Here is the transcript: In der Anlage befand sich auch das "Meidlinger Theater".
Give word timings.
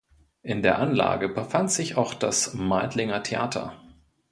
In 0.41 0.63
der 0.63 0.79
Anlage 0.79 1.29
befand 1.29 1.69
sich 1.71 1.95
auch 1.95 2.15
das 2.15 2.55
"Meidlinger 2.55 3.21
Theater". 3.21 3.79